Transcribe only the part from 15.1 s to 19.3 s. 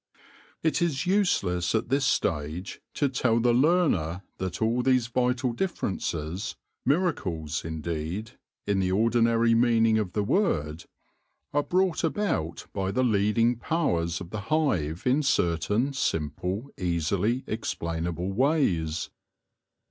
certain simple, easily explainable ways.